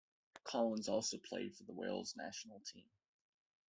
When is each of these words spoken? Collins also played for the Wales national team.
Collins 0.45 0.89
also 0.89 1.19
played 1.19 1.55
for 1.55 1.61
the 1.61 1.73
Wales 1.73 2.15
national 2.17 2.59
team. 2.61 2.89